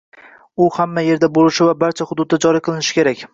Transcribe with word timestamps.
u 0.63 0.69
hamma 0.77 1.03
yerda 1.07 1.29
bo‘lishi 1.35 1.67
va 1.67 1.75
barcha 1.85 2.09
hududda 2.13 2.41
joriy 2.47 2.65
qilinishi 2.71 2.99
kerak. 3.01 3.23